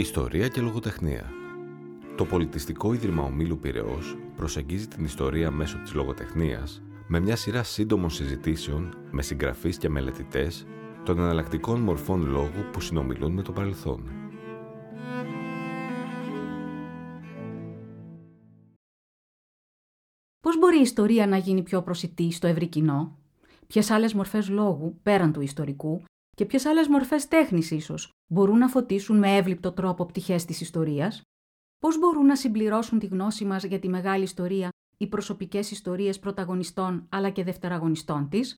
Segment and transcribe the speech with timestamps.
[0.00, 1.30] Ιστορία και λογοτεχνία.
[2.16, 8.10] Το Πολιτιστικό Ίδρυμα Ομίλου Πυραιός προσεγγίζει την ιστορία μέσω της λογοτεχνίας με μια σειρά σύντομων
[8.10, 10.66] συζητήσεων με συγγραφείς και μελετητές
[11.04, 14.10] των εναλλακτικών μορφών λόγου που συνομιλούν με το παρελθόν.
[20.40, 23.18] Πώς μπορεί η ιστορία να γίνει πιο προσιτή στο ευρύ κοινό;
[23.66, 26.02] Ποιες άλλες μορφές λόγου, πέραν του ιστορικού,
[26.38, 31.22] και ποιες άλλες μορφές τέχνης ίσως μπορούν να φωτίσουν με εύληπτο τρόπο πτυχές της ιστορίας,
[31.78, 37.06] πώς μπορούν να συμπληρώσουν τη γνώση μας για τη μεγάλη ιστορία οι προσωπικές ιστορίες πρωταγωνιστών
[37.08, 38.54] αλλά και δευτεραγωνιστών της;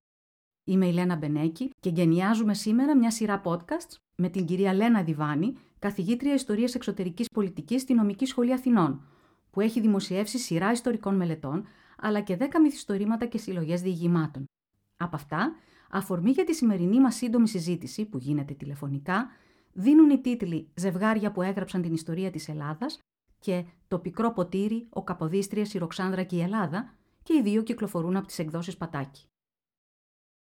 [0.64, 5.56] Είμαι η Λένα Μπενέκη και γενιάζουμε σήμερα μια σειρά podcasts με την κυρία Λένα Διβάνη,
[5.78, 9.02] καθηγήτρια Ιστορίας Εξωτερικής Πολιτικής στη Νομική Σχολή Αθηνών,
[9.50, 11.66] που έχει δημοσιεύσει σειρά ιστορικών μελετών
[11.98, 14.44] αλλά και δέκα μυθιστορήματα και συλλογές διηγημάτων.
[14.96, 15.54] Από αυτά,
[15.90, 19.30] Αφορμή για τη σημερινή μας σύντομη συζήτηση, που γίνεται τηλεφωνικά,
[19.72, 22.98] δίνουν οι τίτλοι Ζευγάρια που έγραψαν την ιστορία της Ελλάδας
[23.38, 28.16] και Το πικρό ποτήρι, Ο Καποδίστριας, η Ροξάνδρα και η Ελλάδα, και οι δύο κυκλοφορούν
[28.16, 29.24] από τις εκδόσεις Πατάκη.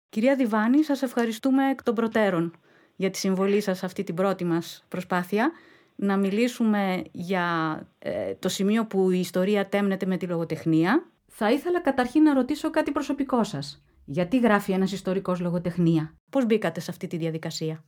[0.09, 2.53] Κυρία Διβάνη, σας ευχαριστούμε εκ των προτέρων
[2.97, 5.53] για τη συμβολή σας σε αυτή την πρώτη μας προσπάθεια
[5.97, 11.07] να μιλήσουμε για ε, το σημείο που η ιστορία τέμνεται με τη λογοτεχνία.
[11.27, 13.83] Θα ήθελα καταρχήν να ρωτήσω κάτι προσωπικό σας.
[14.13, 17.85] Γιατί γράφει ένας ιστορικός λογοτεχνία; Πώς μπήκατε σε αυτή τη διαδικασία;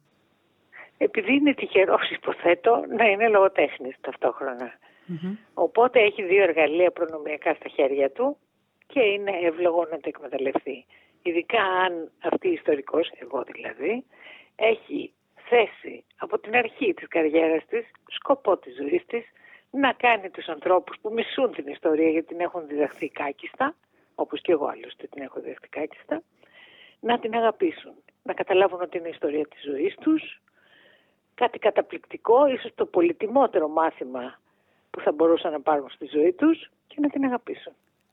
[0.98, 3.96] Επειδή είναι τυχερός υποθέτω να είναι λογοτέχνης
[5.54, 8.36] Οπότε έχει δύο εργαλεία προνομιακά στα χέρια του
[8.86, 10.86] και είναι εύλογο να τα εκμεταλλευτεί.
[11.22, 14.04] Ειδικά αν αυτή η ιστορικός, εγώ δηλαδή,
[14.56, 15.12] έχει
[15.48, 19.24] θέσει από την αρχή της καριέρας της, σκοπό της ζωής της,
[19.70, 23.74] να κάνει τους ανθρώπους που μισούν την ιστορία γιατί την έχουν διδαχθεί κάκιστα,
[24.14, 26.22] όπως και εγώ άλλωστε την έχω δεχτικά στα,
[27.00, 27.92] να την αγαπήσουν.
[28.22, 30.40] Να καταλάβουν ότι είναι η ιστορία της ζωής τους,
[31.34, 34.40] κάτι καταπληκτικό, ίσως το πολυτιμότερο μάθημα
[34.90, 37.72] που θα μπορούσαν να πάρουν στη ζωή τους και να την αγαπήσουν.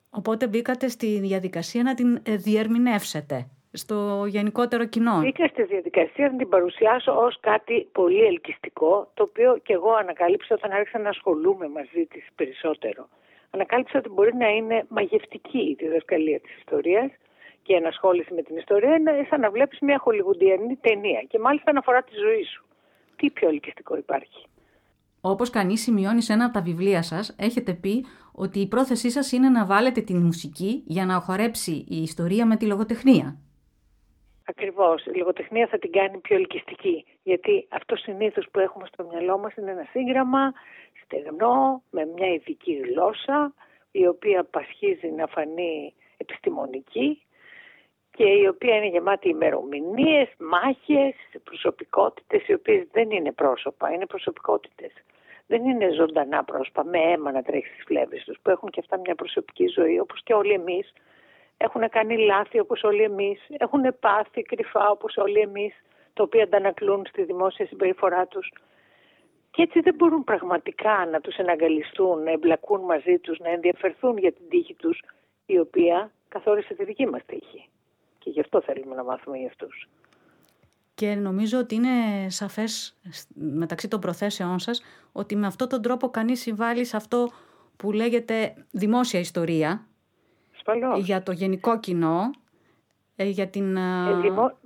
[0.10, 6.38] Οπότε μπήκατε στη διαδικασία να την ε, διερμηνεύσετε στο γενικότερο κοινό; Μπήκα στη διαδικασία να
[6.38, 11.68] την παρουσιάσω ως κάτι πολύ ελκυστικό, το οποίο και εγώ ανακάλυψα όταν άρχισα να ασχολούμαι
[11.68, 13.08] μαζί της περισσότερο
[13.50, 17.12] ανακάλυψα ότι μπορεί να είναι μαγευτική η διδασκαλία της ιστορίας
[17.62, 21.70] και η ενασχόληση με την ιστορία είναι σαν να βλέπεις μια χολιγουντιανή ταινία και μάλιστα
[21.70, 22.66] αναφορά τη ζωή σου.
[23.16, 24.46] Τι πιο ελκυστικό υπάρχει;
[25.22, 29.32] Όπως κανείς σημειώνει σε ένα από τα βιβλία σας, έχετε πει ότι η πρόθεσή σας
[29.32, 33.38] είναι να βάλετε την μουσική για να χορέψει η ιστορία με τη λογοτεχνία.
[34.50, 35.06] Ακριβώς.
[35.06, 37.06] Η λογοτεχνία θα την κάνει πιο ελκυστική.
[37.24, 40.54] Γιατί αυτό συνήθως που έχουμε στο μυαλό μας είναι ένα σύγγραμμα,
[41.10, 43.54] στεγνό, με μια ειδική γλώσσα,
[43.92, 47.22] η οποία πασχίζει να φανεί επιστημονική
[48.12, 54.92] και η οποία είναι γεμάτη ημερομηνίες, μάχες, προσωπικότητες οι οποίες δεν είναι πρόσωπα, είναι προσωπικότητες.
[55.48, 59.00] Δεν είναι ζωντανά πρόσωπα με αίμα να τρέχει στις φλέβες τους που έχουν και αυτά
[59.00, 60.94] μια προσωπική ζωή όπως και όλοι εμείς.
[61.58, 65.74] Έχουν κάνει λάθη όπως όλοι εμείς, έχουν πάθει κρυφά όπως όλοι εμείς,
[66.14, 68.52] τα οποία αντανακλούν στη δημόσια συμπεριφορά τους.
[69.60, 74.32] Και έτσι δεν μπορούν πραγματικά να τους εναγκαλιστούν, να εμπλακούν μαζί τους, να ενδιαφερθούν για
[74.32, 75.02] την τύχη τους,
[75.46, 77.70] η οποία καθόρισε τη δική μας τύχη.
[78.20, 79.90] Και γι' αυτό θέλουμε να μάθουμε για αυτούς.
[80.96, 81.90] Και νομίζω ότι είναι
[82.30, 82.98] σαφές
[83.34, 84.82] μεταξύ των προθέσεών σας
[85.12, 87.30] ότι με αυτόν τον τρόπο κανείς συμβάλλει σε αυτό
[87.78, 89.88] που λέγεται δημόσια ιστορία
[90.98, 92.32] για το γενικό κοινό,
[93.16, 93.76] ε, για την...
[93.78, 94.58] Ε, δημο...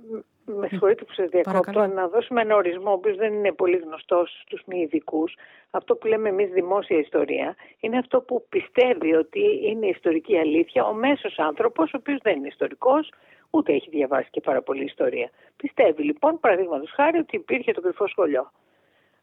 [0.46, 4.42] Με συγχωρείτε που σα διακόπτω, να δώσουμε ένα ορισμό, ο οποίος δεν είναι πολύ γνωστός
[4.46, 5.34] στους μη ειδικούς.
[5.70, 10.92] Αυτό που λέμε εμείς δημόσια ιστορία είναι αυτό που πιστεύει ότι είναι ιστορική αλήθεια ο
[10.92, 13.12] μέσος άνθρωπος, ο οποίος δεν είναι ιστορικός,
[13.50, 15.30] ούτε έχει διαβάσει και πάρα πολύ ιστορία.
[15.56, 18.50] Πιστεύει λοιπόν, παραδείγματος χάρη, ότι υπήρχε το κρυφό σχολείο.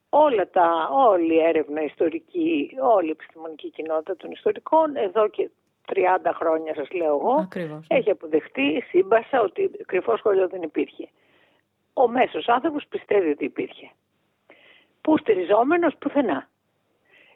[0.10, 5.50] Όλα τα, όλη η έρευνα ιστορική, όλη η επιστημονική κοινότητα των ιστορικών εδώ και
[5.86, 7.98] 30 χρόνια σας λέω εγώ, Ακριβώς, ναι.
[7.98, 11.10] έχει αποδεχτεί σύμπασα ότι κρυφό σχολείο δεν υπήρχε.
[11.94, 13.92] Ο μέσος άνθρωπος πιστεύει ότι υπήρχε.
[15.02, 16.50] Πού στηριζόμενος, πουθενά.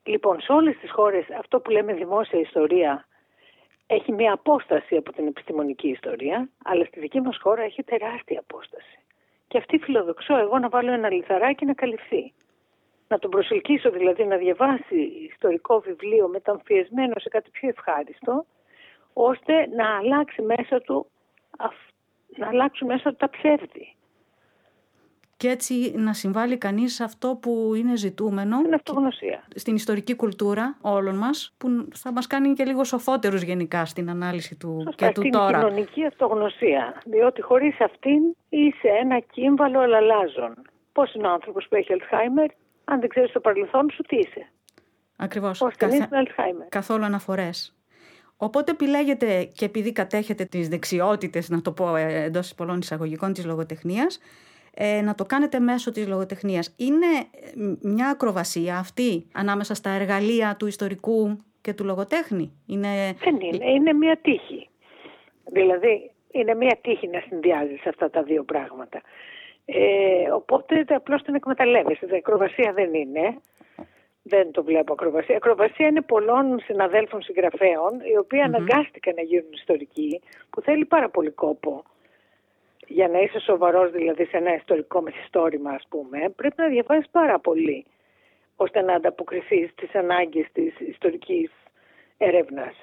[0.04, 3.08] Λοιπόν, σε όλες τις χώρες αυτό που λέμε δημόσια ιστορία
[3.88, 9.00] έχει μια απόσταση από την επιστημονική ιστορία, αλλά στη δική μας χώρα έχει τεράστια απόσταση.
[9.48, 12.34] Και αυτή φιλοδοξώ εγώ να βάλω ένα λιθαράκι να καλυφθεί
[13.08, 14.96] να τον προσελκύσω δηλαδή να διαβάσει
[15.32, 18.46] ιστορικό βιβλίο μεταμφιεσμένο σε κάτι πιο ευχάριστο,
[19.14, 21.06] ώστε να αλλάξει μέσα του,
[22.38, 23.96] να αλλάξουν μέσα του τα ψεύδη.
[25.38, 28.58] Και έτσι να συμβάλλει κανείς σε αυτό που είναι ζητούμενο.
[28.60, 29.44] Στην αυτογνωσία.
[29.56, 34.56] Στην ιστορική κουλτούρα όλων μας, που θα μας κάνει και λίγο σοφότερους γενικά στην ανάλυση
[34.58, 35.60] του Σωστά, και του στην τώρα.
[35.60, 37.02] Στην κοινωνική αυτογνωσία.
[37.06, 40.54] Διότι χωρίς αυτήν είσαι ένα κύμβαλο αλλαλάζων.
[40.92, 42.50] Πώς είναι ο άνθρωπος που έχει Αλτσχάιμερ,
[42.86, 44.50] Αν δεν ξέρεις το παρελθόν σου, τι είσαι;
[45.18, 45.62] Ακριβώς.
[45.62, 46.68] Ο ασθενής με Αλτσχάιμερ.
[46.68, 47.76] Καθόλου αναφορές.
[48.38, 53.46] Οπότε επιλέγετε και επειδή κατέχετε τις δεξιότητες, να το πω ε, εντός πολλών εισαγωγικών της
[53.46, 54.20] λογοτεχνίας,
[54.74, 56.76] ε, να το κάνετε μέσω της λογοτεχνίας.
[56.78, 63.16] Είναι ε, μια ακροβασία αυτή ανάμεσα στα εργαλεία του ιστορικού και του λογοτέχνη; Είναι...
[63.24, 64.70] Δεν είναι, είναι μια τύχη.
[65.52, 69.02] Δηλαδή, είναι μια τύχη να συνδυάζεις αυτά τα δύο πράγματα.
[69.66, 72.06] Ε, οπότε απλώς την εκμεταλλεύεσαι.
[72.06, 73.38] Η ακροβασία δεν είναι.
[74.28, 75.36] Δεν το βλέπω ακροβασία.
[75.36, 81.30] Ακροβασία είναι πολλών συναδέλφων συγγραφέων, οι οποιοι αναγκάστηκαν να γίνουν ιστορικοί, που θέλει πάρα πολύ
[81.30, 81.84] κόπο.
[82.88, 87.40] Για να είσαι σοβαρός δηλαδή σε ένα ιστορικό μεθυστόρημα, ας πούμε, πρέπει να διαβάσεις πάρα
[87.40, 87.86] πολύ,
[88.56, 91.52] ώστε να ανταποκριθείς στις ανάγκες της ιστορικής
[92.18, 92.76] έρευνας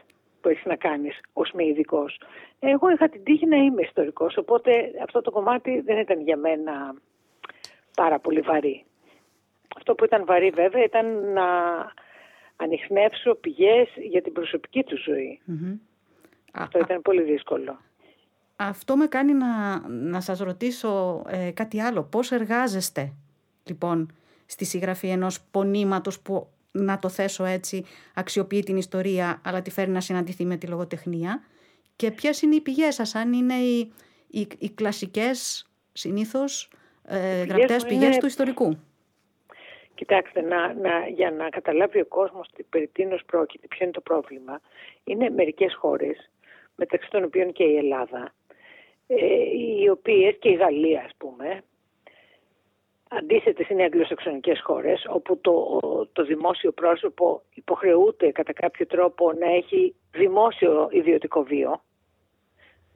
[0.42, 2.20] που έχεις να κάνεις ως μη ειδικός.
[2.58, 6.94] Εγώ είχα την τύχη να είμαι ιστορικός, οπότε αυτό το κομμάτι δεν ήταν για μένα
[7.96, 8.84] πάρα πολύ βαρύ.
[9.76, 11.46] Αυτό που ήταν βαρύ βέβαια ήταν να
[12.56, 15.40] ανοιχνεύσω πηγές για την προσωπική του ζωη
[16.52, 17.78] Αυτό ήταν πολύ δύσκολο.
[18.56, 22.02] Αυτό με κάνει να, να σας ρωτήσω ε, κάτι άλλο.
[22.02, 23.12] Πώς εργάζεστε
[23.64, 24.12] λοιπόν
[24.46, 27.84] στη συγγραφή ενός πονήματος που να το θέσω έτσι
[28.14, 31.42] αξιοποιεί την ιστορία αλλά τη φέρει να συναντηθεί με τη λογοτεχνία
[31.96, 33.92] και ποιες είναι οι πηγές σας, αν είναι οι,
[34.26, 36.70] οι, οι κλασικές συνήθως
[37.04, 38.78] ε, γραπτές πηγές του ιστορικού;
[39.94, 44.60] Κοιτάξτε, να, να, για να καταλάβει ο κόσμος περί τίνος πρόκειται, ποιο είναι το πρόβλημα,
[45.04, 46.30] είναι μερικές χώρες,
[46.74, 48.34] μεταξύ των οποίων και η Ελλάδα,
[49.06, 49.16] ε,
[49.80, 51.62] οι οποίες και η Γαλλία ας πούμε,
[53.18, 55.80] αντίθετες είναι οι αγγλοσαξονικές χώρες, όπου το,
[56.12, 61.82] το δημόσιο πρόσωπο υποχρεούται κατά κάποιο τρόπο να έχει δημόσιο ιδιωτικό βίο.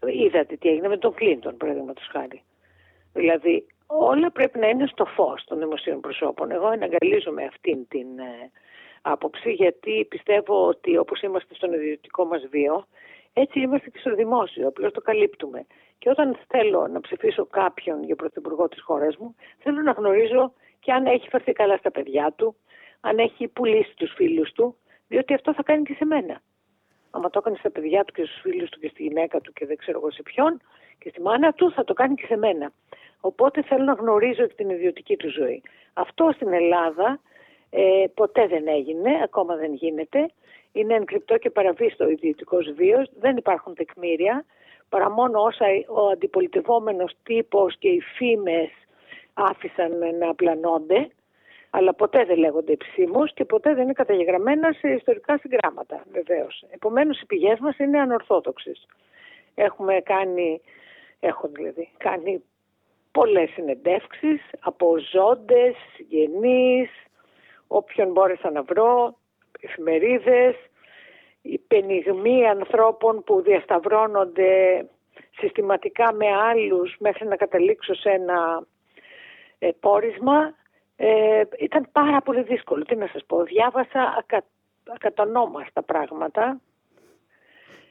[0.06, 2.42] Είδατε τι έγινε με τον Κλίντον, παραδείγματος χάρη.
[3.12, 6.50] Δηλαδή, όλα πρέπει να είναι στο φως των δημοσίων προσώπων.
[6.50, 8.50] Εγώ εναγκαλίζομαι αυτήν την ε,
[9.02, 12.86] άποψη γιατί πιστεύω ότι όπως είμαστε στον ιδιωτικό μας βίο
[13.32, 15.66] έτσι είμαστε και στο δημόσιο, απλώς το καλύπτουμε.
[15.98, 20.92] Και όταν θέλω να ψηφίσω κάποιον για πρωθυπουργό της χώρας μου, θέλω να γνωρίζω και
[20.92, 22.56] αν έχει φερθεί καλά στα παιδιά του,
[23.00, 24.76] αν έχει πουλήσει τους φίλους του,
[25.08, 26.40] διότι αυτό θα κάνει και σε μένα.
[27.10, 29.66] Αν το έκανε στα παιδιά του και στους φίλους του και στη γυναίκα του και
[29.66, 30.60] δεν ξέρω εγώ σε ποιον
[30.98, 32.72] και στη μάνα του, θα το κάνει και σε μένα.
[33.20, 35.62] Οπότε θέλω να γνωρίζω την ιδιωτική του ζωή.
[35.92, 37.20] Αυτό στην Ελλάδα
[37.70, 40.30] ε, ποτέ δεν έγινε, ακόμα δεν γίνεται.
[40.72, 43.10] Είναι εγκρυπτό και παραβίστο ο ιδιωτικός βίος.
[43.20, 44.44] Δεν υπάρχουν τεκμήρια,
[44.88, 48.70] παρά μόνο όσα ο αντιπολιτευόμενος τύπος και οι φήμες
[49.34, 51.08] άφησαν να πλανώνται,
[51.70, 56.64] αλλά ποτέ δεν λέγονται επισήμως και ποτέ δεν είναι καταγεγραμμένα σε ιστορικά συγγράμματα, βεβαίως.
[56.70, 58.86] Επομένως, οι πηγές μας είναι ανορθόδοξες.
[59.54, 60.60] Έχουμε κάνει,
[61.20, 62.42] έχω δηλαδή, κάνει
[63.12, 65.74] πολλές συνεντεύξεις από ζώντες,
[66.08, 66.90] γενείς,
[67.66, 69.18] όποιον μπόρεσα να βρω,
[69.60, 70.68] εφημερίδες, οι
[71.66, 74.84] πενιγμοί ανθρώπων που διασταυρώνονται
[75.38, 78.66] συστηματικά με άλλους μέχρι να καταλήξω σε ένα
[79.58, 80.54] ε, πόρισμα.
[80.96, 82.84] Ε, ήταν πάρα πολύ δύσκολο.
[82.84, 84.44] Τι να σας πω, διάβασα ακα,
[84.94, 86.60] ακατανόμαστα πράγματα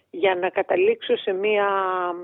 [0.09, 1.67] για να καταλήξω σε μία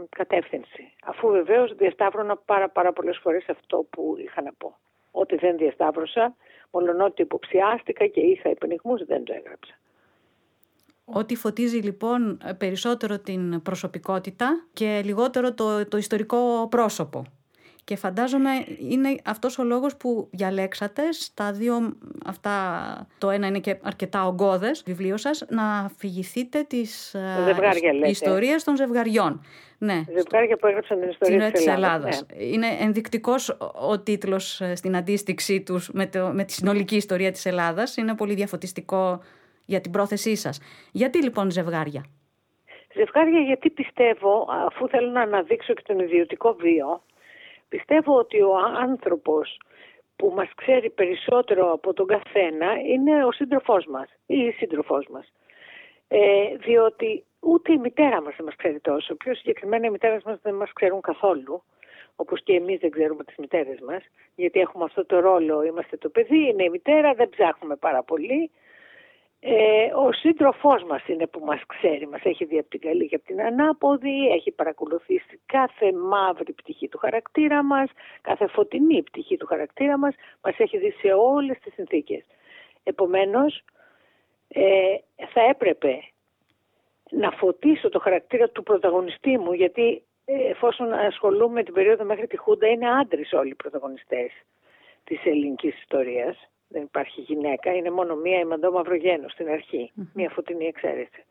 [0.09, 0.93] κατεύθυνση.
[1.03, 4.77] Αφού βεβαίως διασταύρωνα πάρα, πάρα πολλές φορές αυτό που είχα να πω.
[5.11, 6.35] Ό,τι δεν διασταύρωσα,
[6.71, 9.73] ότι υποψιάστηκα και είχα υπενιγμούς, δεν το έγραψα.
[11.05, 17.23] Ό,τι φωτίζει λοιπόν περισσότερο την προσωπικότητα και λιγότερο το, το ιστορικό πρόσωπο.
[17.83, 18.49] Και φαντάζομαι
[18.89, 24.83] είναι αυτός ο λόγος που διαλέξατε στα δύο αυτά, το ένα είναι και αρκετά ογκώδες
[24.85, 27.21] βιβλίο σας, να αφηγηθείτε τις ε,
[28.05, 29.41] ιστορίες των ζευγαριών.
[29.77, 30.03] Ναι.
[30.15, 32.25] Ζευγάρια που έγραψαν την ιστορία της Ελλάδας.
[32.35, 32.43] Ναι.
[32.43, 33.57] Είναι ενδεικτικός
[33.89, 37.97] ο τίτλος ε, στην αντίστοιξή τους με, το, με τη συνολική ιστορία της Ελλάδας.
[37.97, 39.21] Είναι πολύ διαφωτιστικό
[39.71, 40.55] για την πρόθεσή σας.
[40.91, 42.03] Γιατί λοιπόν ζευγάρια;
[42.95, 47.01] Ζευγάρια γιατί πιστεύω, αφού θέλω να αναδείξω και τον ιδιωτικό βίο,
[47.73, 49.59] Πιστεύω ότι ο άνθρωπος
[50.15, 55.33] που μας ξέρει περισσότερο από τον καθένα είναι ο σύντροφός μας ή η σύντροφός μας.
[56.07, 59.15] Ε, διότι ούτε η μητέρα μας δεν μας ξέρει τόσο.
[59.15, 61.63] Πιο συγκεκριμένα οι μητέρες μας δεν μας ξέρουν καθόλου.
[62.15, 64.03] Όπως και εμείς δεν ξέρουμε τις μητέρες μας.
[64.35, 68.51] Γιατί έχουμε αυτό το ρόλο, είμαστε το παιδί, είναι η μητέρα, δεν ψάχνουμε πάρα πολύ.
[69.43, 73.15] Ε, ο σύντροφός μας είναι που μας ξέρει, μας έχει δει από την καλή και
[73.15, 77.89] από την ανάποδη, έχει παρακολουθήσει κάθε μαύρη πτυχή του χαρακτήρα μας,
[78.21, 82.23] κάθε φωτεινή πτυχή του χαρακτήρα μας, μας έχει δει σε όλες τις συνθήκες.
[82.83, 83.61] Επομένως,
[84.47, 84.95] ε,
[85.33, 86.03] θα έπρεπε
[87.09, 92.37] να φωτίσω το χαρακτήρα του πρωταγωνιστή μου, γιατί ε, εφόσον ασχολούμαι την περίοδο μέχρι τη
[92.37, 94.31] Χούντα, είναι άντρες όλοι οι πρωταγωνιστές
[95.03, 100.29] της ελληνικής ιστορίας Δεν υπάρχει γυναίκα, είναι μόνο μία η Μαντώ Μαυρογένου στην αρχή, μία
[100.29, 101.23] φωτεινή εξαίρεση.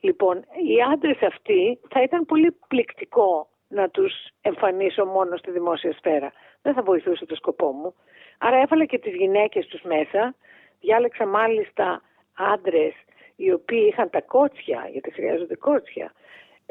[0.00, 6.32] Λοιπόν, οι άντρες αυτοί θα ήταν πολύ πληκτικό να τους εμφανίσω μόνο στη δημόσια σφαίρα.
[6.62, 7.94] Δεν θα βοηθούσε το σκοπό μου.
[8.38, 10.34] Άρα έβαλα και τις γυναίκες τους μέσα.
[10.80, 12.02] Διάλεξα μάλιστα
[12.34, 12.94] άντρες
[13.36, 16.12] οι οποίοι είχαν τα κότσια, γιατί χρειάζονται κότσια,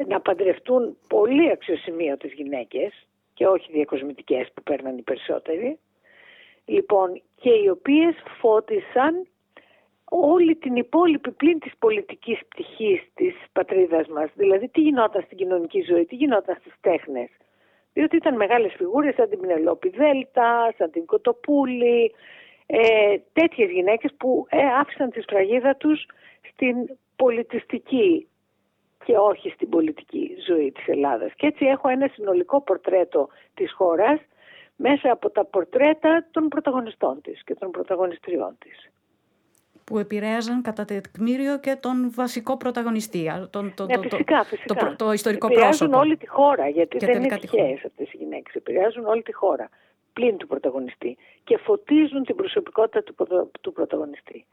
[0.06, 5.78] να παντρευτούν πολύ αξιοσημείωτες γυναίκες και όχι διακοσμητικές που παίρναν οι περισσότεροι.
[6.68, 9.26] Λοιπόν, και οι οποίες φώτισαν
[10.04, 14.30] όλη την υπόλοιπη πλήν της πολιτικής πτυχής της πατρίδας μας.
[14.34, 17.28] Δηλαδή τι γινόταν στην κοινωνική ζωή, τι γινόταν στις τέχνες.
[17.92, 22.14] Διότι ήταν μεγάλες φιγούρες σαν την Πινελόπη Δέλτα, σαν την Κοτοπούλη,
[22.66, 26.06] ε, τέτοιες γυναίκες που ε, άφησαν τη σφραγίδα τους
[26.50, 26.76] στην
[27.16, 28.28] πολιτιστική
[29.04, 31.32] και όχι στην πολιτική ζωή της Ελλάδας.
[31.36, 34.20] Και έτσι έχω ένα συνολικό πορτρέτο της χώρας
[34.78, 38.90] μέσα από τα πορτρέτα των πρωταγωνιστών της και των πρωταγωνιστριών της
[39.84, 44.74] που επηρέαζαν κατά τεκμήριο και τον βασικό πρωταγωνιστή, τον, το, ναι, το, φυσικά, φυσικά.
[44.74, 45.98] το, το, ιστορικό επηρεάζουν πρόσωπο.
[45.98, 48.54] όλη τη χώρα, γιατί δεν είναι τυχαίες αυτές οι γυναίκες.
[48.54, 49.68] Επηρεάζουν όλη τη χώρα,
[50.12, 53.14] πλην του πρωταγωνιστή και φωτίζουν την προσωπικότητα του,
[53.60, 54.46] του πρωταγωνιστή.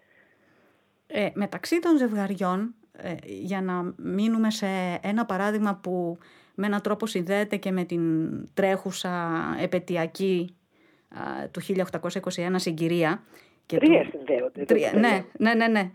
[1.08, 4.67] Ε, μεταξύ των ζευγαριών, ε, για να μείνουμε σε
[5.01, 6.17] ένα παράδειγμα που
[6.55, 8.01] με έναν τρόπο συνδέεται και με την
[8.53, 9.31] τρέχουσα
[9.62, 10.55] επαιτειακή
[11.51, 13.24] του 1821 συγκυρία,
[13.65, 14.09] και τρία του...
[14.12, 14.65] συνδέονται.
[14.65, 15.91] Τρία, ναι, ναι, ναι, ναι.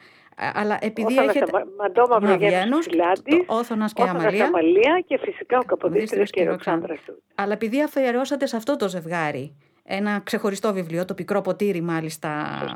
[0.55, 1.53] Αλλά επειδή Όθωνας έχετε...
[1.79, 4.45] Μαντώμα Μαυρογέννης Φιλάντης, Όθωνας και Αμαλία.
[4.45, 6.97] Αμαλία και φυσικά ο Καποδίστριος και η Ροξάνδρα
[7.35, 9.57] Αλλά επειδή αφιερώσατε σε αυτό το ζευγάρι
[9.93, 12.31] ένα ξεχωριστό βιβλίο, το Πικρό Ποτήρι μάλιστα,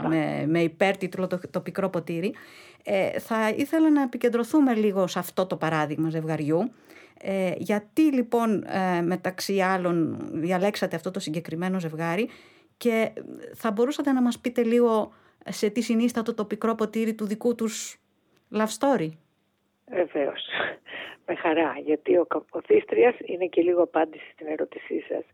[0.09, 2.35] με, με υπέρτιτλο το, το Πικρό Ποτήρι,
[2.85, 6.73] ε, θα ήθελα να επικεντρωθούμε λίγο σε αυτό το παράδειγμα ζευγαριού.
[7.21, 12.29] Ε, γιατί λοιπόν ε, μεταξύ άλλων διαλέξατε αυτό το συγκεκριμένο ζευγάρι
[12.77, 13.13] και
[13.55, 15.13] θα μπορούσατε να μας πείτε λίγο
[15.49, 18.01] σε τι συνίστατο το πικρό ποτήρι του δικού τους
[18.53, 19.09] love story;
[19.91, 20.47] Βεβαίως.
[21.27, 21.75] Με χαρά.
[21.85, 25.25] Γιατί ο Καποδίστριας είναι και λίγο απάντηση στην ερώτησή σας.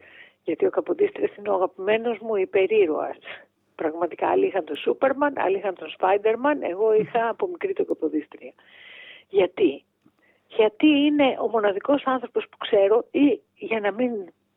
[0.43, 3.17] Γιατί ο Καποδίστριας είναι ο αγαπημένος μου υπερήρωας.
[3.75, 8.53] Πραγματικά άλλοι είχαν τον Σούπερμαν, άλλοι είχαν τον Σπάιντερμαν, εγώ είχα από μικρή τον Καποδίστρια.
[9.29, 9.85] Γιατί;
[10.57, 14.11] Γιατί είναι ο μοναδικός άνθρωπος που ξέρω ή για να μην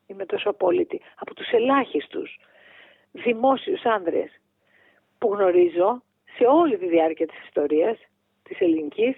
[0.06, 2.38] είμαι τόσο απόλυτη, από τους ελάχιστους
[3.12, 4.40] δημόσιους άνδρες
[5.18, 6.02] που γνωρίζω
[6.36, 7.98] σε όλη τη διάρκεια της ιστορίας
[8.42, 9.16] της ελληνικής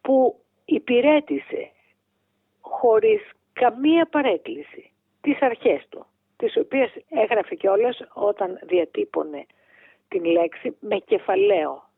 [0.00, 1.70] που υπηρέτησε
[2.60, 3.20] χωρίς
[3.52, 9.46] καμία παρέκκληση τις αρχές του, τις οποίες έγραφε κιόλας όταν διατύπωνε
[10.08, 11.89] την λέξη με κεφαλαίο.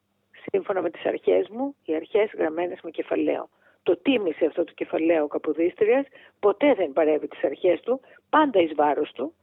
[0.51, 3.49] Σύμφωνα με τις αρχές μου, οι αρχές γραμμένες με κεφαλαίο.
[3.83, 6.07] Το τίμησε αυτό το κεφαλαίο ο Καποδίστριας,
[6.41, 9.35] ποτέ δεν παρεύει τις αρχές του, πάντα εις βάρος του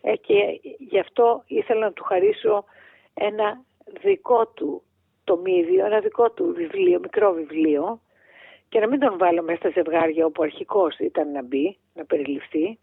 [0.00, 2.64] ε, και γι' αυτό ήθελα να του χαρίσω
[3.14, 3.64] ένα
[4.02, 4.82] δικό του
[5.24, 8.00] τομίδιο, ένα δικό του βιβλίο, μικρό βιβλίο
[8.68, 12.78] και να μην τον βάλω μέσα στα ζευγάρια όπου αρχικός ήταν να μπει, να περιληφθεί.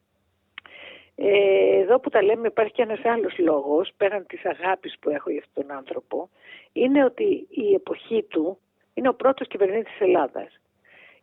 [1.23, 5.29] Ε, εδώ που τα λέμε υπάρχει και ένας άλλος λόγος, πέραν της αγάπης που έχω
[5.29, 6.29] για αυτόν τον άνθρωπο,
[6.73, 8.57] είναι ότι η εποχή του
[8.93, 10.59] είναι ο πρώτος κυβερνήτης της Ελλάδας.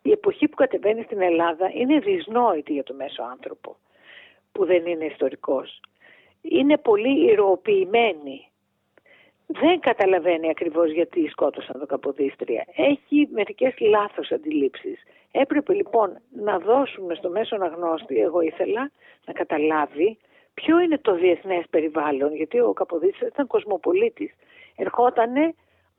[0.02, 3.76] Η εποχή που κατεβαίνει στην Ελλάδα είναι δυσνόητη για το μέσο άνθρωπο
[4.52, 5.81] που δεν είναι ιστορικός.
[6.40, 8.48] Είναι πολύ ηρωοποιημένη.
[9.50, 12.64] Δεν καταλαβαίνει ακριβώς γιατί σκότωσαν το Καποδίστρια.
[12.76, 15.02] Έχει μερικές λάθος αντιλήψεις.
[15.31, 18.90] Έπρεπε λοιπόν να δώσουμε στο μέσο αναγνώστη, εγώ ήθελα,
[19.26, 20.19] να καταλάβει
[20.55, 24.35] ποιο είναι το διεθνές περιβάλλον, γιατί ο Καποδίστρια ήταν κοσμοπολίτης.
[24.76, 25.55] Ερχότανε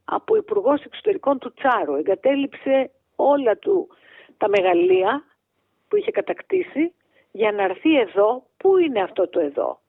[0.05, 3.87] από υπουργός εξωτερικών του Τσάρου, εγκατέλειψε όλα του
[4.37, 5.23] τα μεγαλεία
[5.87, 6.93] που είχε κατακτήσει
[7.31, 9.79] για να έρθει εδώ, πού είναι αυτό το εδώ;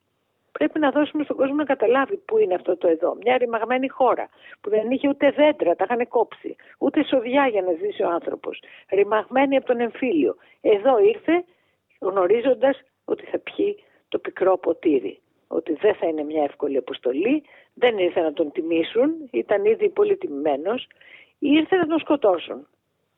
[0.53, 3.17] Πρέπει να δώσουμε στον κόσμο να καταλάβει πού είναι αυτό το εδώ.
[3.23, 4.29] Μια ρημαγμένη χώρα
[4.61, 8.63] που δεν είχε ούτε δέντρα, τα είχαν κόψει, ούτε σοδιά για να ζήσει ο άνθρωπος.
[8.91, 10.37] Ρημαγμένη από τον εμφύλιο.
[10.61, 11.45] Εδώ ήρθε
[12.01, 15.21] γνωρίζοντας ότι θα πιει το πικρό ποτήρι.
[15.49, 17.43] Ότι δεν θα είναι μια εύκολη αποστολή,
[17.75, 20.89] δεν ήρθε να τον τιμήσουν, ήταν ήδη πολύ τιμημένος,
[21.39, 22.67] ήρθε να τον σκοτώσουν.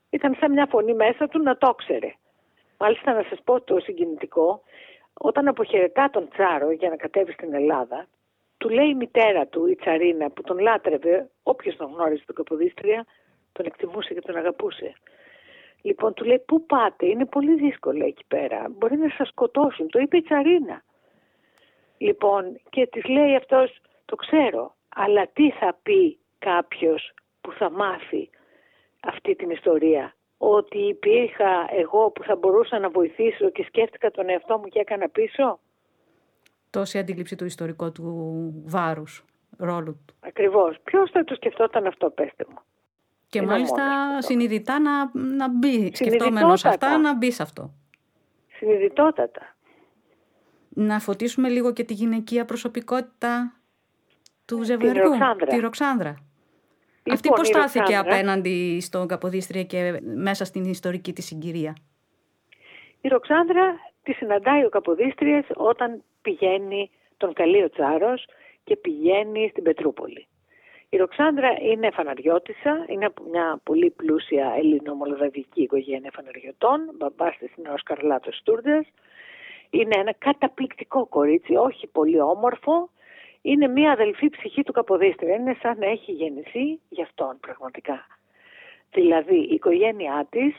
[0.09, 2.13] Ήταν σαν μια φωνή μέσα του να το ξέρε.
[2.77, 4.61] Μάλιστα να σας πω το συγκινητικό,
[5.13, 8.07] όταν αποχαιρετά τον Τσάρο για να κατέβει στην Ελλάδα,
[8.57, 13.05] του λέει η μητέρα του, η Τσαρίνα, που τον λάτρευε, όποιος τον γνώριζε τον Καποδίστρια,
[13.51, 14.93] τον εκτιμούσε και τον αγαπούσε.
[15.81, 19.99] Λοιπόν, του λέει πού πάτε, είναι πολύ δύσκολο εκεί πέρα, μπορεί να σας σκοτώσουν, το
[19.99, 20.83] είπε η Τσαρίνα.
[21.97, 28.29] Λοιπόν, και της λέει αυτός, το ξέρω, αλλά τι θα πει κάποιος που θα μάθει
[28.99, 30.13] αυτή την ιστορία
[30.51, 35.09] ότι υπήρχα εγώ που θα μπορούσα να βοηθήσω και σκέφτηκα τον εαυτό μου και έκανα
[35.09, 35.59] πίσω;
[36.69, 38.03] τόση αντίληψη του ιστορικού του
[38.65, 39.25] βάρους,
[39.57, 40.15] ρόλου του.
[40.19, 40.77] Ακριβώς.
[40.83, 42.57] Ποιος θα το σκεφτόταν αυτό, πέστε μου;
[43.27, 43.81] Και Είναι μάλιστα
[44.21, 47.73] συνειδητά να, να μπει, σκεφτόμενος αυτά, να μπει σε αυτό.
[48.57, 49.55] Συνειδητότατα.
[50.69, 53.53] Να φωτίσουμε λίγο και τη γυναικεία προσωπικότητα
[54.45, 55.11] του ζευγαριού,
[55.47, 56.15] τη Ροξάνδρα.
[57.03, 61.75] Λοιπόν, Αυτή πώς στάθηκε απέναντι στον Καποδίστρια και μέσα στην ιστορική της συγκυρία.
[63.01, 68.25] Η Ροξάνδρα τη συναντάει ο Καποδίστριας όταν πηγαίνει τον καλεί ο Τσάρος
[68.63, 70.27] και πηγαίνει στην Πετρούπολη.
[70.89, 77.69] Η Ροξάνδρα είναι φαναριώτησα, είναι από μια πολύ πλούσια ελληνομολοδαβική οικογένεια φαναριωτών, μπαμπάς της είναι
[77.69, 78.85] ο Σκαρλάτος Στούρδες.
[79.69, 82.89] Είναι ένα καταπληκτικό κορίτσι, όχι πολύ όμορφο,
[83.45, 85.35] είναι μια αδελφή ψυχή του Καποδίστρια.
[85.35, 88.07] Είναι σαν να έχει γεννηθεί γι' αυτόν πραγματικά.
[88.91, 90.55] Δηλαδή η οικογένειά της,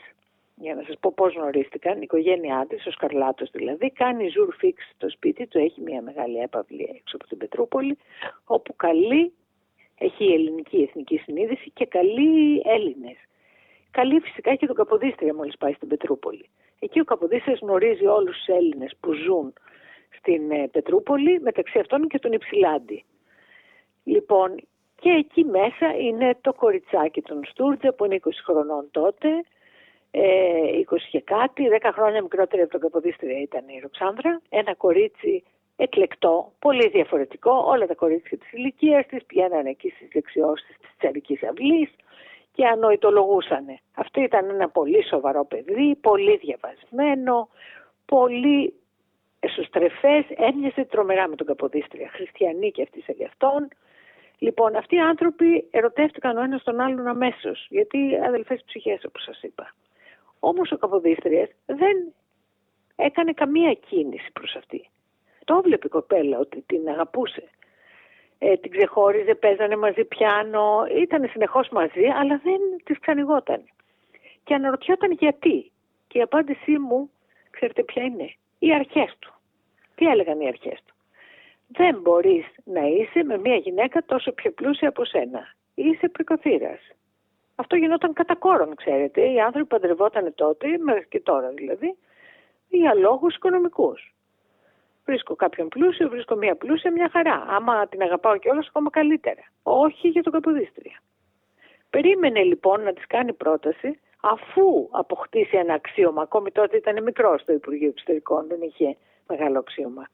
[0.55, 4.91] για να σας πω πώς γνωρίστηκαν, η οικογένειά της, ο Σκαρλάτος δηλαδή, κάνει ζουρ φίξ
[4.95, 7.97] στο σπίτι του, έχει μια μεγάλη έπαυλη έξω από την Πετρούπολη,
[8.45, 9.33] όπου καλεί,
[9.97, 13.17] έχει η ελληνική εθνική συνείδηση και καλεί Έλληνες.
[13.91, 16.49] Καλεί φυσικά και τον Καποδίστρια μόλις πάει στην Πετρούπολη.
[16.79, 19.53] Εκεί ο Καποδίστριας γνωρίζει όλους τους Έλληνες που ζουν
[20.17, 23.03] στην ε, Πετρούπολη, μεταξύ αυτών και τον Υψηλάντη.
[24.03, 24.55] Λοιπόν,
[24.95, 29.29] και εκεί μέσα είναι το κοριτσάκι των Στούρτζε που είναι 20 χρονών τότε,
[30.11, 30.21] ε,
[30.79, 35.43] 20 και κάτι, 10 χρόνια μικρότερη από τον Καποδίστρια ήταν η Ροξάνδρα, ένα κορίτσι
[35.75, 41.43] εκλεκτό, πολύ διαφορετικό, όλα τα κορίτσια της ηλικίας της πηγαίνανε εκεί στις δεξιώσεις της Τσαρικής
[41.43, 41.89] Αυλής
[42.51, 43.79] και ανοητολογούσανε.
[43.95, 47.49] Αυτό ήταν ένα πολύ σοβαρό παιδί, πολύ διαβασμένο,
[48.05, 48.73] πολύ
[49.39, 53.67] εσωστρεφές, έμοιαζε τρομερά με τον Καποδίστρια, χριστιανοί και αυτοί σαν γι' αυτόν.
[54.37, 59.41] Λοιπόν, αυτοί οι άνθρωποι ερωτεύτηκαν ο ένας τον άλλον αμέσως, γιατί αδελφές ψυχές όπως σας
[59.41, 59.73] είπα.
[60.39, 62.13] Όμως ο Καποδίστριας δεν
[62.95, 64.89] έκανε καμία κίνηση προς αυτή.
[65.45, 67.43] Το έβλεπε η κοπέλα ότι την αγαπούσε.
[68.37, 73.63] Ε, την ξεχώριζε, παίζανε μαζί πιάνο, ήταν συνεχώς μαζί, αλλά δεν της ξανηγόταν.
[74.43, 75.71] Και αναρωτιόταν γιατί.
[76.07, 77.09] Και η απάντησή μου,
[77.49, 78.33] ξέρετε ποια είναι,
[78.65, 79.33] οι αρχές του.
[79.95, 80.95] Τι έλεγαν οι αρχές του;
[81.67, 85.53] Δεν μπορείς να είσαι με μια γυναίκα τόσο πιο πλούσια από σένα.
[85.75, 86.79] Είσαι πρικοθύρας.
[87.55, 89.31] Αυτό γινόταν κατά κόρον, ξέρετε.
[89.31, 91.97] Οι άνθρωποι παντρευόταν τότε, μέχρι και τώρα δηλαδή,
[92.69, 94.13] για λόγους οικονομικούς.
[95.05, 97.45] Βρίσκω κάποιον πλούσιο, βρίσκω μια πλούσια, μια χαρά.
[97.47, 99.41] Άμα την αγαπάω κιόλας, ακόμα καλύτερα.
[99.63, 101.01] Όχι για τον Καποδίστρια.
[101.89, 103.99] Περίμενε λοιπόν να της κάνει πρόταση
[104.31, 106.21] αφού αποκτήσει ένα αξίωμα.
[106.21, 110.07] Ακόμη τότε ήταν μικρός στο Υπουργείο Εξωτερικών, δεν είχε μεγάλο αξίωμα.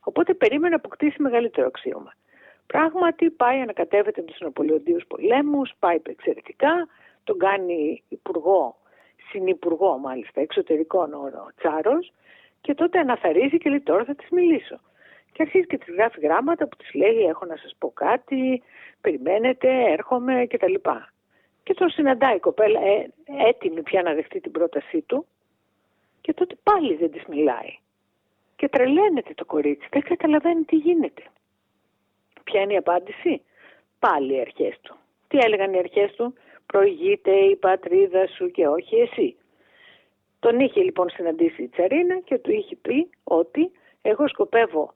[0.00, 2.12] Οπότε περίμενε να αποκτήσει μεγαλύτερο αξίωμα.
[2.66, 6.88] Πράγματι πάει, ανακατεύεται με τους Ναπολεοντίους πολέμους, πάει εξαιρετικά,
[7.24, 8.76] τον κάνει υπουργό,
[9.30, 12.12] συνυπουργό μάλιστα, εξωτερικών ο Τσάρος
[12.60, 14.80] και τότε αναθαρίζει και λέει τώρα θα της μιλήσω.
[15.32, 18.62] Και αρχίζει και της γράφει γράμματα που της λέει: Έχω να σας πω κάτι,
[19.00, 20.74] περιμένετε, έρχομαι κτλ.
[21.66, 23.10] Και τον συναντάει η κοπέλα ε,
[23.48, 25.26] έτοιμη πια να δεχτεί την πρότασή του
[26.20, 27.78] και τότε πάλι δεν της μιλάει.
[28.56, 31.22] Και τρελαίνεται το κορίτσι, δεν καταλαβαίνει τι γίνεται.
[32.44, 33.42] Ποια είναι η απάντηση;
[33.98, 34.96] Πάλι οι αρχές του.
[35.28, 36.34] Τι έλεγαν οι αρχές του;
[36.66, 39.36] Προηγείται η πατρίδα σου και όχι εσύ.
[40.38, 43.70] Τον είχε λοιπόν συναντήσει η Τσαρίνα και του είχε πει ότι
[44.02, 44.94] εγώ σκοπεύω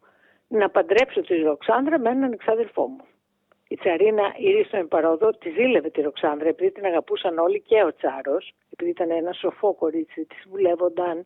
[0.49, 3.05] να παντρέψω τη Ροξάνδρα με έναν εξάδελφό μου.
[3.73, 8.53] Η Τσαρίνα ήρθε παρόδο, τη ζήλευε τη Ροξάνδρα επειδή την αγαπούσαν όλοι και ο Τσάρος,
[8.73, 11.23] επειδή ήταν ένα σοφό κορίτσι, της βουλεύονταν,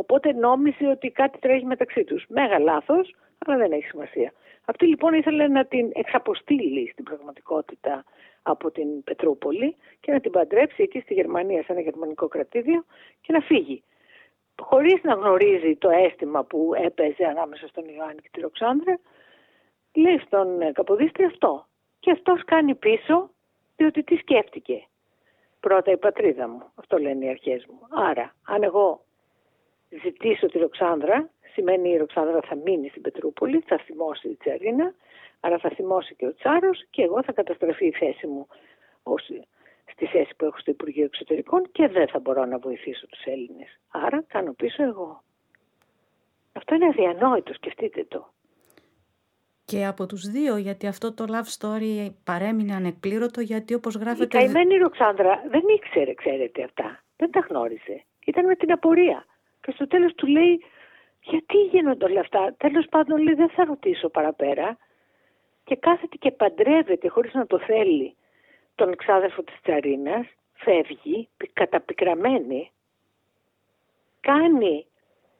[0.00, 2.24] Οπότε νόμιζε ότι κάτι τρέχει μεταξύ τους.
[2.28, 4.32] Μέγα λάθος, αλλά δεν έχει σημασία.
[4.64, 8.04] Αυτή λοιπόν ήθελε να την εξαποστείλει στην πραγματικότητα
[8.42, 12.84] από την Πετρούπολη και να την παντρέψει εκεί στη Γερμανία σε ένα γερμανικό κρατήδιο
[13.20, 13.82] και να φύγει.
[14.60, 18.98] Χωρίς να γνωρίζει το αίσθημα που έπαιζε ανάμεσα στον Ιωάννη και τη Ροξάνδρα,
[19.94, 21.66] λέει στον Καποδίστρη αυτό.
[22.00, 23.30] Και αυτός κάνει πίσω
[23.76, 24.84] διότι τι σκέφτηκε.
[25.60, 27.80] Πρώτα η πατρίδα μου, αυτό λένε οι αρχές μου.
[27.90, 29.04] Άρα, αν εγώ
[30.02, 34.94] ζητήσω τη Ροξάνδρα, σημαίνει η Ροξάνδρα θα μείνει στην Πετρούπολη, θα θυμώσει η Τσαρίνα,
[35.40, 38.46] άρα θα θυμώσει και ο Τσάρος και εγώ θα καταστραφεί η θέση μου
[39.02, 39.30] ως,
[39.90, 43.78] στη θέση που έχω στο Υπουργείο Εξωτερικών και δεν θα μπορώ να βοηθήσω τους Έλληνες.
[43.90, 45.22] Άρα κάνω πίσω εγώ.
[46.52, 48.32] Αυτό είναι αδιανόητο, σκεφτείτε το.
[49.70, 54.38] Και από τους δύο, γιατί αυτό το love story παρέμεινε ανεκπλήρωτο, γιατί όπως γράφεται...
[54.38, 57.02] Η καημένη Ροξάνδρα δεν ήξερε, ξέρετε αυτά.
[57.16, 58.04] Δεν τα γνώριζε.
[58.26, 59.26] Ήταν με την απορία.
[59.60, 60.64] Και στο τέλος του λέει
[61.20, 64.78] γιατί γίνονται όλα αυτά; Τέλος πάντων λέει δεν θα ρωτήσω παραπέρα.
[65.64, 68.16] Και κάθεται και παντρεύεται χωρίς να το θέλει
[68.74, 70.26] τον ξάδερφο της Τσαρίνας.
[70.52, 72.70] Φεύγει καταπικραμένη.
[74.20, 74.86] Κάνει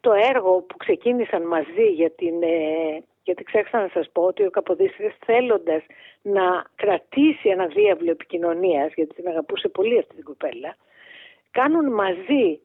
[0.01, 4.51] το έργο που ξεκίνησαν μαζί για την, ε, γιατί ξέχασα να σας πω ότι ο
[4.51, 5.83] Καποδίστρης θέλοντας
[6.23, 10.77] να κρατήσει ένα διάβλο επικοινωνίας, γιατί την αγαπούσε πολύ αυτή την κοπέλα,
[11.51, 12.61] κάνουν μαζί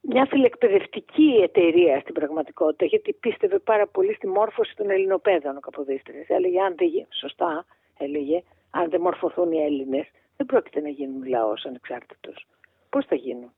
[0.00, 6.28] μια φιλεκπαιδευτική εταιρεία στην πραγματικότητα, γιατί πίστευε πάρα πολύ στη μόρφωση των Ελληνοπαίδων ο Καποδίστρης.
[6.28, 7.66] Έλεγε, αν δεν, σωστά,
[7.98, 10.06] έλεγε, αν δεν μορφωθούν οι Έλληνες,
[10.36, 12.46] δεν πρόκειται να γίνουν λαός ανεξάρτητος.
[12.90, 13.52] Πώς θα γίνουν;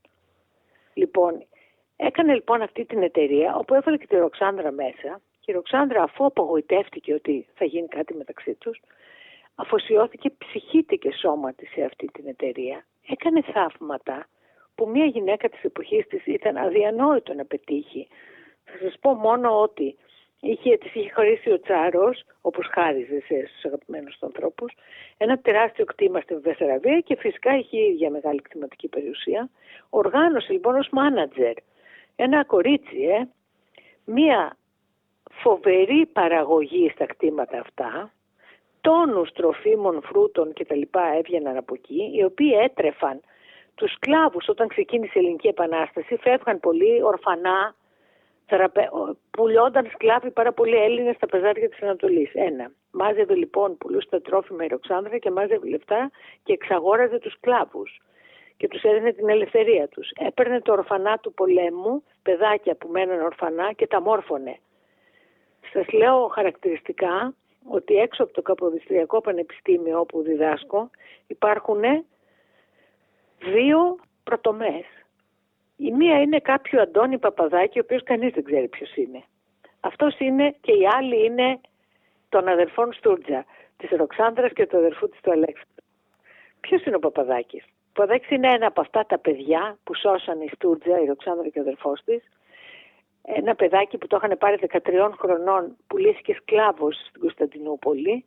[0.94, 1.46] Λοιπόν,
[1.96, 6.24] έκανε λοιπόν αυτή την εταιρεία, όπου έβαλε και τη Ροξάνδρα μέσα, και η Ροξάνδρα αφού
[6.24, 8.80] απογοητεύτηκε ότι θα γίνει κάτι μεταξύ τους,
[9.54, 12.84] αφοσιώθηκε ψυχή και σώμα της σε αυτή την εταιρεία.
[13.08, 14.26] Έκανε θαύματα
[14.74, 18.08] που μια γυναίκα της εποχής της ήταν αδιανόητο να πετύχει.
[18.64, 19.96] Θα σας πω μόνο ότι
[20.40, 24.72] είχε, της είχε χωρίσει ο Τσάρος, όπως χάριζε σε, στους αγαπημένους τους ανθρώπους,
[25.16, 29.50] ένα τεράστιο κτήμα στην Βεσσαραβία και φυσικά είχε η ίδια μεγάλη κτηματική περιουσία.
[29.90, 31.54] Οργάνωσε λοιπόν ως μάνατζερ
[32.16, 33.28] ένα κορίτσι, ε,
[34.04, 34.56] μία
[35.42, 38.12] φοβερή παραγωγή στα κτήματα αυτά,
[38.80, 40.80] τόνους τροφίμων, φρούτων κτλ.
[41.18, 43.20] έβγαιναν από εκεί, οι οποίοι έτρεφαν
[43.74, 47.74] τους σκλάβους όταν ξεκίνησε η Ελληνική Επανάσταση, φεύγαν πολύ ορφανά,
[48.46, 48.88] θεραπε...
[49.30, 52.30] πουλιόνταν σκλάβοι πάρα πολλοί Έλληνες στα πεζάρια της Ανατολής.
[52.34, 52.70] Ένα.
[52.90, 56.10] Μάζευε λοιπόν πουλούσε τρόφιμα η Ροξάνδρα και μάζευε λεφτά
[56.42, 58.00] και εξαγόραζε τους σκλάβους
[58.56, 60.10] και τους έδινε την ελευθερία τους.
[60.10, 64.58] Έπαιρνε το ορφανά του πολέμου, παιδάκια που μέναν ορφανά και τα μόρφωνε.
[65.72, 67.34] Σας λέω χαρακτηριστικά
[67.68, 70.90] ότι έξω από το Καποδιστριακό Πανεπιστήμιο όπου διδάσκω
[71.26, 71.82] υπάρχουν
[73.38, 74.84] δύο πρωτομές.
[75.76, 79.22] Η μία είναι κάποιο Αντώνη Παπαδάκη, ο οποίος κανείς δεν ξέρει ποιος είναι.
[79.80, 81.60] Αυτός είναι και η άλλη είναι
[82.28, 83.44] των αδερφών Στούρτζα,
[83.76, 85.84] της Ροξάνδρας και του αδερφού της του Αλέξανδρου.
[86.60, 90.48] Ποιος είναι ο Παπαδάκης; Ο Παπαδάκης είναι ένα από αυτά τα παιδιά που σώσαν η
[90.54, 92.22] Στούρτζα, η Ροξάνδρα και ο αδερφός της.
[93.28, 98.24] Ένα παιδάκι που το είχαν πάρει 13 χρονών, πουλήθηκε σκλάβος στην Κωνσταντινούπολη.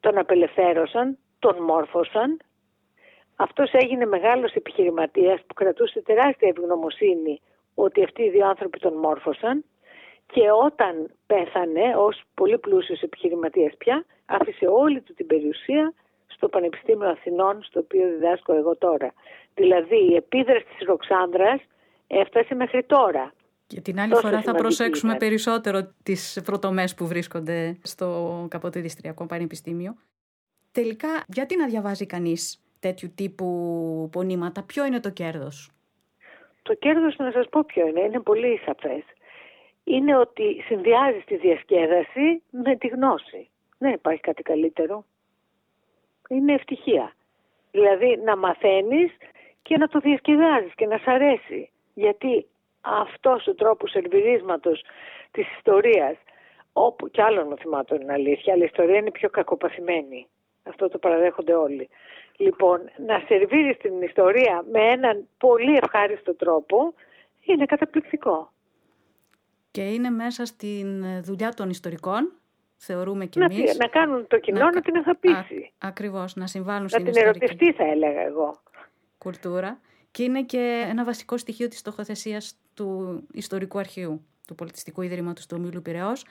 [0.00, 2.40] Τον απελευθέρωσαν, τον μόρφωσαν
[3.36, 7.40] αυτός έγινε μεγάλος επιχειρηματίας που κρατούσε τεράστια ευγνωμοσύνη
[7.74, 9.64] ότι αυτοί οι δύο άνθρωποι τον μόρφωσαν
[10.26, 15.92] και όταν πέθανε ως πολύ πλούσιος επιχειρηματίας πια άφησε όλη του την περιουσία
[16.26, 19.12] στο Πανεπιστήμιο Αθηνών στο οποίο διδάσκω εγώ τώρα.
[19.54, 21.60] Δηλαδή η επίδραση της Ροξάνδρας
[22.06, 23.32] έφτασε μέχρι τώρα.
[23.66, 29.96] Και την άλλη φορά θα προσέξουμε περισσότερο τις πρωτομές που βρίσκονται στο Καποτηδιστριακό Πανεπιστήμιο.
[30.72, 35.70] Τελικά, γιατί να διαβάζει κανείς τέτοιου τύπου πονήματα, ποιο είναι το κέρδος;
[36.62, 39.02] Το κέρδος να σας πω ποιο είναι, είναι πολύ σαφές.
[39.84, 43.48] Είναι ότι συνδυάζει τη διασκέδαση με τη γνώση.
[43.78, 45.04] Δεν υπάρχει κάτι καλύτερο.
[46.28, 47.14] Είναι ευτυχία.
[47.70, 49.12] Δηλαδή να μαθαίνεις
[49.62, 51.70] και να το διασκεδάζεις και να σ' αρέσει.
[51.94, 52.46] Γιατί
[52.84, 54.84] αυτός ο τρόπος σερβιρίσματος
[55.30, 56.16] της ιστορίας,
[56.72, 60.26] όπου κι άλλων μαθημάτων είναι αλήθεια, αλλά η ιστορία είναι πιο κακοπαθημένη.
[60.62, 61.88] Αυτό το παραδέχονται όλοι.
[62.36, 66.94] Λοιπόν, να σερβίρεις την ιστορία με έναν πολύ ευχάριστο τρόπο
[67.40, 68.52] είναι καταπληκτικό.
[69.70, 72.32] Και είναι μέσα στην δουλειά των ιστορικών,
[72.76, 73.76] θεωρούμε και να, εμείς.
[73.76, 75.72] Να κάνουν το κοινό να, να την αγαπήσει.
[75.78, 77.44] Α, ακριβώς, να συμβάλλουν να στην την ιστορική.
[77.44, 78.62] ερωτευτεί θα έλεγα εγώ.
[79.18, 79.80] Κουλτούρα.
[80.10, 85.56] Και είναι και ένα βασικό στοιχείο της στοχοθεσίας του ιστορικού αρχείου του Πολιτιστικού Ιδρύματος του
[85.60, 86.24] Ομίλου Πυραιός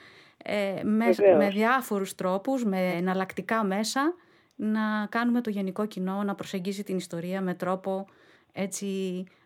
[0.44, 4.14] ε, με, με διάφορους τρόπους, με εναλλακτικά μέσα
[4.56, 8.06] να κάνουμε το γενικό κοινό να προσεγγίζει την ιστορία με τρόπο
[8.52, 8.86] έτσι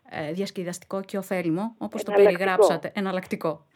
[0.09, 3.67] ε, διασκεδαστικό και ωφέλιμο, όπως το περιγράψατε, εναλλακτικό.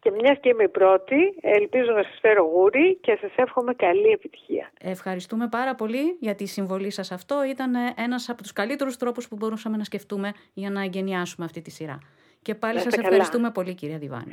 [0.00, 4.08] Και μιας και είμαι η πρώτη, ελπίζω να σας φέρω γούρι και σας εύχομαι καλή
[4.08, 4.72] επιτυχία.
[4.80, 7.44] Ευχαριστούμε πάρα πολύ για τη συμβολή σας αυτό.
[7.44, 11.70] Ήταν ένας από τους καλύτερους τρόπους που μπορούσαμε να σκεφτούμε για να εγκαινιάσουμε αυτή τη
[11.70, 11.98] σειρά.
[12.46, 14.32] Και πάλι σας ευχαριστούμε πολύ κυρία Διβάνη.